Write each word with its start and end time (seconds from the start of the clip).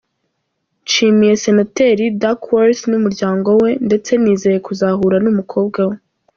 Nshimiye 0.83 1.33
Senateri 1.43 2.05
Duckworth 2.21 2.81
n’umuryango 2.91 3.49
we, 3.61 3.69
ndetse 3.87 4.11
nizeye 4.21 4.57
kuzahura 4.67 5.17
n’umukobwa 5.23 5.79
we. 5.89 5.95